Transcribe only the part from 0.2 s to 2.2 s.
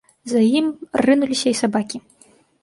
За ім рынуліся і сабакі.